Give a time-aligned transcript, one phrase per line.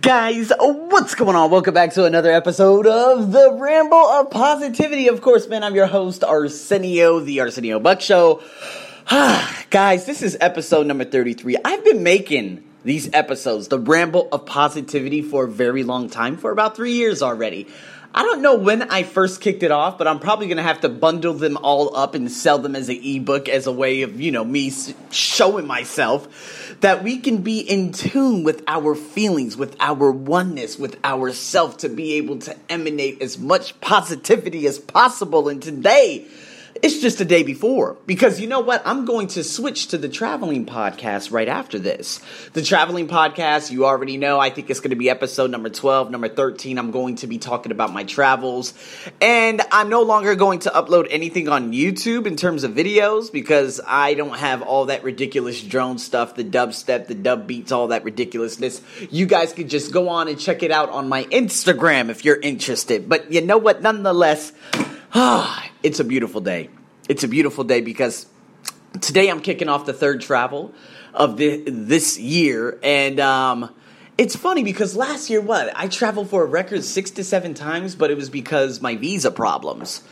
[0.00, 1.50] Guys, what's going on?
[1.50, 5.08] Welcome back to another episode of the Ramble of Positivity.
[5.08, 8.42] Of course, man, I'm your host, Arsenio, the Arsenio Buck Show.
[9.70, 11.56] Guys, this is episode number 33.
[11.64, 16.52] I've been making these episodes, the Ramble of Positivity, for a very long time, for
[16.52, 17.66] about three years already.
[18.14, 20.82] I don't know when I first kicked it off, but I'm probably going to have
[20.82, 24.20] to bundle them all up and sell them as an ebook as a way of,
[24.20, 24.72] you know, me
[25.10, 30.96] showing myself that we can be in tune with our feelings, with our oneness, with
[31.04, 35.48] ourself to be able to emanate as much positivity as possible.
[35.48, 36.24] And today,
[36.82, 37.96] it's just the day before.
[38.06, 38.82] Because you know what?
[38.84, 42.20] I'm going to switch to the traveling podcast right after this.
[42.52, 46.10] The traveling podcast, you already know, I think it's going to be episode number 12,
[46.10, 46.78] number 13.
[46.78, 48.74] I'm going to be talking about my travels.
[49.20, 53.80] And I'm no longer going to upload anything on YouTube in terms of videos because
[53.86, 58.04] I don't have all that ridiculous drone stuff, the dubstep, the dub beats, all that
[58.04, 58.80] ridiculousness.
[59.10, 62.40] You guys could just go on and check it out on my Instagram if you're
[62.40, 63.08] interested.
[63.08, 63.82] But you know what?
[63.82, 64.52] Nonetheless,
[65.18, 66.70] Ah, it's a beautiful day.
[67.08, 68.26] It's a beautiful day because
[69.00, 70.72] today I'm kicking off the third travel
[71.14, 73.74] of the, this year, and um,
[74.18, 77.94] it's funny because last year, what I traveled for a record six to seven times,
[77.94, 80.02] but it was because my visa problems.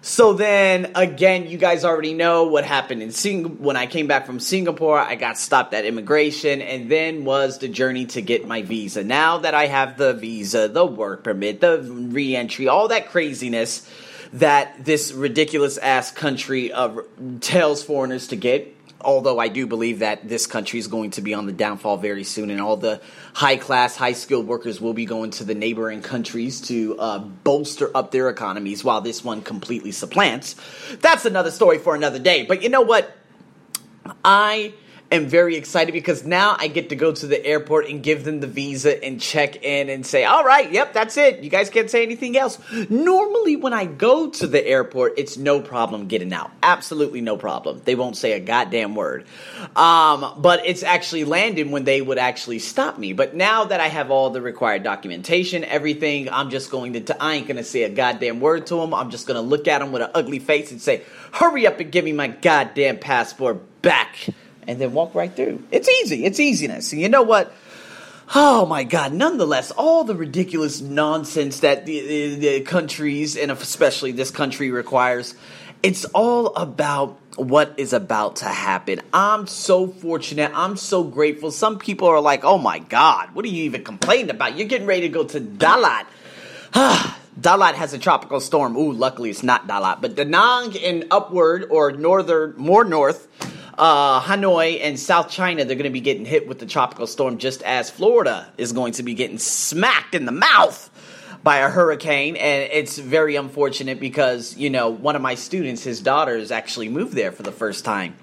[0.00, 4.26] So then again, you guys already know what happened in Sing- when I came back
[4.26, 4.98] from Singapore.
[4.98, 9.02] I got stopped at immigration, and then was the journey to get my visa.
[9.02, 13.88] Now that I have the visa, the work permit, the reentry, all that craziness
[14.34, 16.96] that this ridiculous ass country uh,
[17.40, 18.74] tells foreigners to get.
[19.00, 22.24] Although I do believe that this country is going to be on the downfall very
[22.24, 23.00] soon, and all the
[23.32, 27.96] high class, high skilled workers will be going to the neighboring countries to uh, bolster
[27.96, 30.56] up their economies while this one completely supplants.
[31.00, 32.44] That's another story for another day.
[32.44, 33.16] But you know what?
[34.24, 34.74] I
[35.10, 38.40] am very excited because now I get to go to the airport and give them
[38.40, 41.40] the visa and check in and say, all right, yep, that's it.
[41.40, 42.58] You guys can't say anything else.
[42.90, 46.50] Normally, when I go to the airport, it's no problem getting out.
[46.62, 47.80] Absolutely no problem.
[47.84, 49.24] They won't say a goddamn word.
[49.74, 53.14] Um, but it's actually landing when they would actually stop me.
[53.14, 57.34] But now that I have all the required documentation, everything, I'm just going to, I
[57.34, 58.92] ain't going to say a goddamn word to them.
[58.92, 61.02] I'm just going to look at them with an ugly face and say,
[61.32, 64.28] hurry up and give me my goddamn passport back
[64.68, 65.64] and then walk right through.
[65.72, 66.24] It's easy.
[66.24, 66.92] It's easiness.
[66.92, 67.52] And you know what?
[68.34, 69.14] Oh my God!
[69.14, 75.34] Nonetheless, all the ridiculous nonsense that the, the, the, countries and especially this country requires,
[75.82, 79.00] it's all about what is about to happen.
[79.14, 80.52] I'm so fortunate.
[80.54, 81.50] I'm so grateful.
[81.50, 84.58] Some people are like, "Oh my God, what are you even complaining about?
[84.58, 86.04] You're getting ready to go to Dalat."
[86.74, 88.76] Ah, Dalat has a tropical storm.
[88.76, 93.26] Ooh, luckily it's not Dalat, but Da Nang and upward or northern, more north
[93.78, 97.38] uh, Hanoi and South China, they're going to be getting hit with the tropical storm
[97.38, 100.90] just as Florida is going to be getting smacked in the mouth
[101.42, 102.36] by a hurricane.
[102.36, 107.14] And it's very unfortunate because, you know, one of my students, his daughters actually moved
[107.14, 108.16] there for the first time.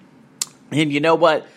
[0.71, 1.47] And you know what?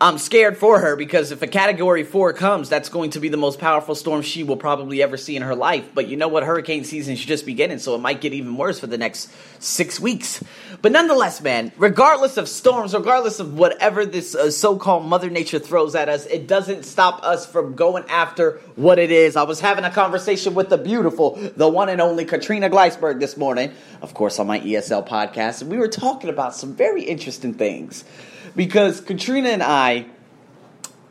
[0.00, 3.36] I'm scared for her because if a category four comes, that's going to be the
[3.36, 5.90] most powerful storm she will probably ever see in her life.
[5.92, 6.44] But you know what?
[6.44, 9.98] Hurricane season should just beginning, so it might get even worse for the next six
[9.98, 10.44] weeks.
[10.82, 15.58] But nonetheless, man, regardless of storms, regardless of whatever this uh, so called Mother Nature
[15.58, 19.34] throws at us, it doesn't stop us from going after what it is.
[19.34, 23.36] I was having a conversation with the beautiful, the one and only Katrina Gleisberg this
[23.36, 27.52] morning, of course, on my ESL podcast, and we were talking about some very interesting
[27.52, 28.04] things
[28.58, 29.87] because Katrina and I,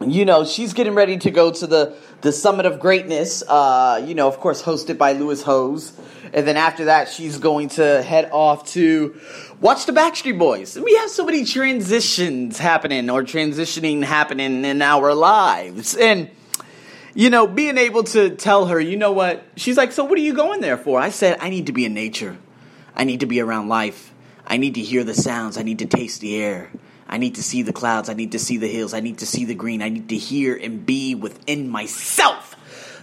[0.06, 3.44] you know, she's getting ready to go to the the Summit of Greatness.
[3.48, 5.94] Uh, you know, of course, hosted by Lewis Howes,
[6.34, 9.20] and then after that, she's going to head off to
[9.60, 10.78] watch the Backstreet Boys.
[10.78, 16.30] We have so many transitions happening or transitioning happening in our lives, and
[17.18, 19.44] you know, being able to tell her, you know what?
[19.56, 21.00] She's like, so what are you going there for?
[21.00, 22.38] I said, I need to be in nature.
[22.96, 24.14] I need to be around life.
[24.46, 25.58] I need to hear the sounds.
[25.58, 26.70] I need to taste the air.
[27.10, 28.10] I need to see the clouds.
[28.10, 28.94] I need to see the hills.
[28.94, 29.82] I need to see the green.
[29.82, 32.56] I need to hear and be within myself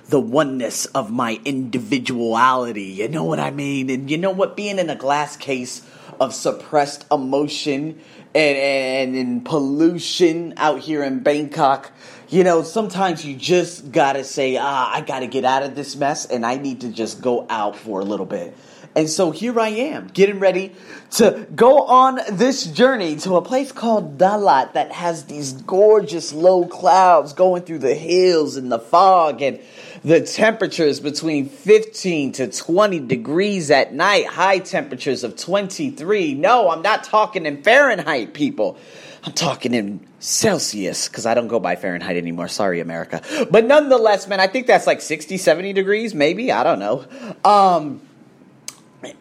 [0.09, 2.83] the oneness of my individuality.
[2.83, 3.89] You know what I mean?
[3.91, 4.57] And you know what?
[4.57, 5.87] Being in a glass case
[6.21, 8.01] of suppressed emotion
[8.35, 11.91] and, and, and pollution out here in Bangkok,
[12.29, 16.27] you know, sometimes you just gotta say, ah, I gotta get out of this mess
[16.27, 18.57] and I need to just go out for a little bit.
[18.97, 20.73] And so here I am, getting ready
[21.13, 26.67] to go on this journey to a place called Dalat that has these gorgeous low
[26.67, 29.59] clouds going through the hills and the fog and
[30.05, 36.35] the temperatures between 15 to 20 degrees at night, high temperatures of 23.
[36.35, 38.77] No, I'm not talking in Fahrenheit, people.
[39.25, 42.49] I'm talking in Celsius because I don't go by Fahrenheit anymore.
[42.49, 43.23] Sorry, America.
[43.51, 46.53] But nonetheless, man, I think that's like 60, 70 degrees, maybe.
[46.53, 47.07] I don't know.
[47.43, 48.03] Um,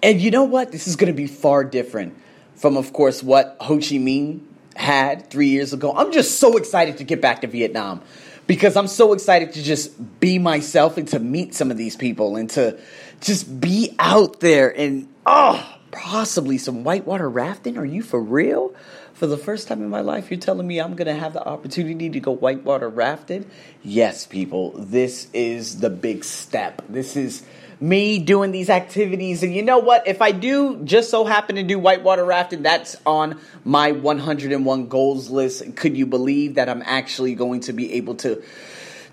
[0.02, 0.72] and you know what?
[0.72, 2.16] This is going to be far different
[2.56, 4.42] from, of course, what Ho Chi Minh
[4.76, 5.94] had three years ago.
[5.96, 8.02] I'm just so excited to get back to Vietnam
[8.48, 12.36] because I'm so excited to just be myself and to meet some of these people
[12.36, 12.80] and to
[13.22, 17.78] just be out there and, oh, possibly some whitewater rafting.
[17.78, 18.74] Are you for real?
[19.14, 21.48] For the first time in my life, you're telling me I'm going to have the
[21.48, 23.50] opportunity to go whitewater rafting?
[23.84, 26.82] Yes, people, this is the big step.
[26.90, 27.44] This is
[27.80, 29.44] me doing these activities.
[29.44, 30.08] And you know what?
[30.08, 35.30] If I do just so happen to do whitewater rafting, that's on my 101 goals
[35.30, 35.76] list.
[35.76, 38.44] Could you believe that I'm actually going to be able to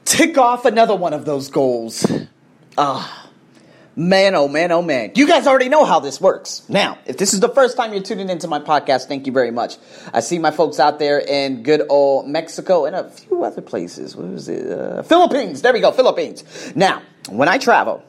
[0.04, 2.06] tick off another one of those goals?
[2.76, 3.26] Ah.
[3.96, 5.12] Man, oh man, oh man.
[5.16, 6.62] You guys already know how this works.
[6.68, 9.50] Now, if this is the first time you're tuning into my podcast, thank you very
[9.50, 9.76] much.
[10.14, 14.14] I see my folks out there in good old Mexico and a few other places.
[14.14, 14.70] What was it?
[14.70, 15.60] Uh, Philippines.
[15.62, 16.44] There we go, Philippines.
[16.76, 18.02] Now, when I travel,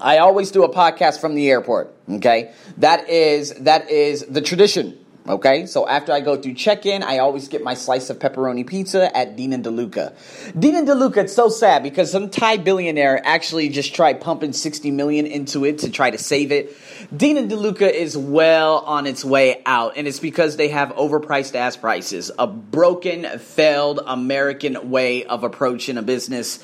[0.00, 1.92] I always do a podcast from the airport.
[2.08, 4.99] Okay, that is that is the tradition.
[5.28, 9.14] Okay, so after I go through check-in, I always get my slice of pepperoni pizza
[9.14, 10.14] at Dean and DeLuca.
[10.58, 14.90] Dean and DeLuca, it's so sad because some Thai billionaire actually just tried pumping 60
[14.90, 16.74] million into it to try to save it.
[17.14, 21.54] Dean and DeLuca is well on its way out, and it's because they have overpriced
[21.54, 26.60] ass prices, a broken, failed American way of approaching a business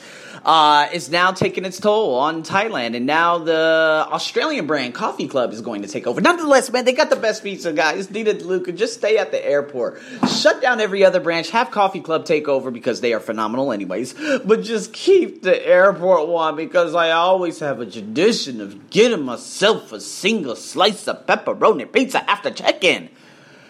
[0.46, 5.52] uh, is now taking its toll on Thailand, and now the Australian brand Coffee Club
[5.52, 6.20] is going to take over.
[6.20, 8.06] Nonetheless, man, they got the best pizza, guys.
[8.06, 10.00] Dina Luca, just stay at the airport.
[10.28, 11.50] Shut down every other branch.
[11.50, 14.14] Have Coffee Club take over because they are phenomenal, anyways.
[14.44, 19.92] But just keep the airport one because I always have a tradition of getting myself
[19.92, 23.10] a single slice of pepperoni pizza after check-in.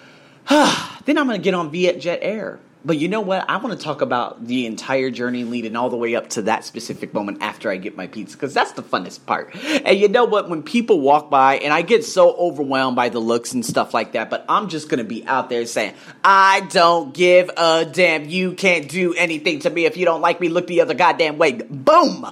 [0.49, 2.61] then I'm gonna get on Vietjet Air.
[2.87, 3.51] But you know what?
[3.51, 6.65] I want to talk about the entire journey leading all the way up to that
[6.65, 9.57] specific moment after I get my pizza because that's the funnest part.
[9.85, 10.49] And you know what?
[10.49, 14.13] When people walk by, and I get so overwhelmed by the looks and stuff like
[14.13, 18.29] that, but I'm just going to be out there saying, I don't give a damn.
[18.29, 20.49] You can't do anything to me if you don't like me.
[20.49, 21.55] Look the other goddamn way.
[21.55, 22.25] Boom!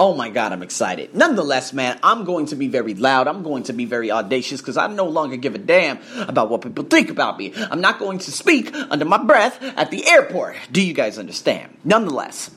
[0.00, 1.14] Oh my God, I'm excited.
[1.14, 3.28] Nonetheless, man, I'm going to be very loud.
[3.28, 6.62] I'm going to be very audacious because I no longer give a damn about what
[6.62, 7.52] people think about me.
[7.54, 10.56] I'm not going to speak under my breath at the airport.
[10.72, 11.76] Do you guys understand?
[11.84, 12.50] Nonetheless,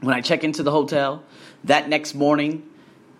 [0.00, 1.22] when I check into the hotel
[1.62, 2.68] that next morning,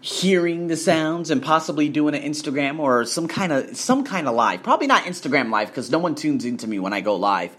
[0.01, 4.35] hearing the sounds and possibly doing an Instagram or some kind of some kind of
[4.35, 4.65] live.
[4.65, 7.57] Probably not Instagram live because no one tunes into me when I go live.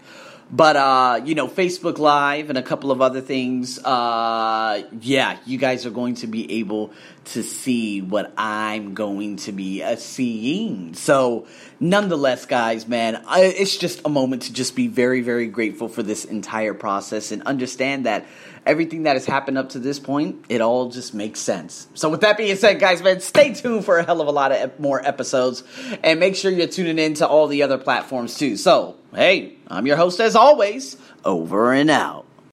[0.50, 3.78] But uh, you know, Facebook Live and a couple of other things.
[3.78, 6.92] Uh, yeah, you guys are going to be able
[7.26, 10.94] to see what I'm going to be uh, seeing.
[10.94, 11.46] So,
[11.78, 16.02] nonetheless, guys, man, I, it's just a moment to just be very, very grateful for
[16.02, 18.24] this entire process and understand that
[18.64, 21.88] everything that has happened up to this point, it all just makes sense.
[21.92, 24.52] So, with that being said, guys, man, stay tuned for a hell of a lot
[24.52, 25.62] of more episodes
[26.02, 28.56] and make sure you're tuning in to all the other platforms too.
[28.56, 32.27] So, hey, I'm your host as always, over and out.